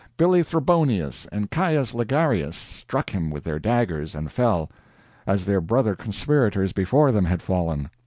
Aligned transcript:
Billy 0.17 0.43
Trebonius 0.43 1.27
and 1.31 1.51
Caius 1.51 1.91
Legarius 1.93 2.55
struck 2.55 3.11
him 3.11 3.29
with 3.29 3.43
their 3.43 3.59
daggers 3.59 4.15
and 4.15 4.31
fell, 4.31 4.71
as 5.27 5.45
their 5.45 5.61
brother 5.61 5.95
conspirators 5.95 6.73
before 6.73 7.11
them 7.11 7.25
had 7.25 7.43
fallen. 7.43 7.87